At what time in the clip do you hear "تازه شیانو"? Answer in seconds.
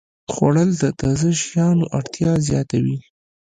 1.01-1.85